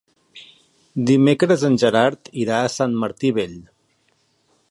[1.09, 3.57] Dimecres en Gerard irà a Sant Martí Vell.